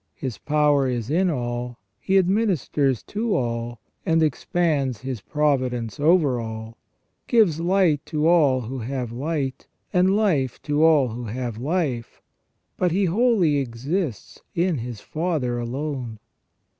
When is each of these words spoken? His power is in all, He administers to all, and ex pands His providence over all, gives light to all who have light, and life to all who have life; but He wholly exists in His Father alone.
His 0.15 0.39
power 0.39 0.87
is 0.87 1.11
in 1.11 1.29
all, 1.29 1.77
He 1.99 2.17
administers 2.17 3.03
to 3.03 3.35
all, 3.35 3.79
and 4.03 4.23
ex 4.23 4.45
pands 4.51 4.97
His 5.01 5.21
providence 5.21 5.99
over 5.99 6.39
all, 6.39 6.75
gives 7.27 7.59
light 7.59 8.03
to 8.07 8.27
all 8.27 8.61
who 8.61 8.79
have 8.79 9.11
light, 9.11 9.67
and 9.93 10.15
life 10.15 10.59
to 10.63 10.83
all 10.83 11.09
who 11.09 11.25
have 11.25 11.59
life; 11.59 12.19
but 12.77 12.91
He 12.91 13.05
wholly 13.05 13.57
exists 13.57 14.41
in 14.55 14.79
His 14.79 15.01
Father 15.01 15.59
alone. 15.59 16.17